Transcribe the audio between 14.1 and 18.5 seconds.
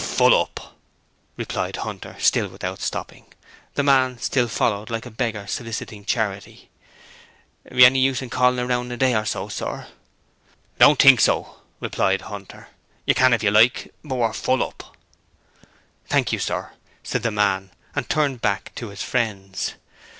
we're full up.' 'Thank you, sir,' said the man, and turned